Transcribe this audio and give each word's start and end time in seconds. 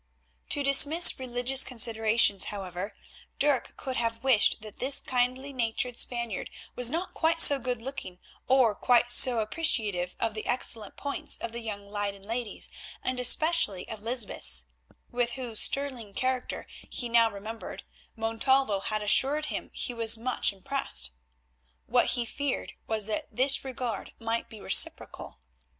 To 0.49 0.63
dismiss 0.63 1.19
religious 1.19 1.63
considerations, 1.63 2.45
however, 2.45 2.95
Dirk 3.37 3.77
could 3.77 3.97
have 3.97 4.23
wished 4.23 4.61
that 4.61 4.79
this 4.79 4.99
kindly 4.99 5.53
natured 5.53 5.95
Spaniard 5.95 6.49
was 6.75 6.89
not 6.89 7.13
quite 7.13 7.39
so 7.39 7.59
good 7.59 7.83
looking 7.83 8.17
or 8.47 8.73
quite 8.73 9.11
so 9.11 9.37
appreciative 9.41 10.15
of 10.19 10.33
the 10.33 10.47
excellent 10.47 10.97
points 10.97 11.37
of 11.37 11.51
the 11.51 11.59
young 11.59 11.85
Leyden 11.85 12.23
ladies, 12.23 12.67
and 13.03 13.19
especially 13.19 13.87
of 13.87 14.01
Lysbeth's, 14.01 14.65
with 15.11 15.33
whose 15.33 15.59
sterling 15.59 16.15
character, 16.15 16.65
he 16.89 17.07
now 17.07 17.29
remembered, 17.29 17.83
Montalvo 18.15 18.79
had 18.79 19.03
assured 19.03 19.45
him 19.53 19.69
he 19.71 19.93
was 19.93 20.17
much 20.17 20.51
impressed. 20.51 21.11
What 21.85 22.07
he 22.13 22.25
feared 22.25 22.73
was 22.87 23.05
that 23.05 23.27
this 23.31 23.63
regard 23.63 24.13
might 24.17 24.49
be 24.49 24.59
reciprocal. 24.59 25.37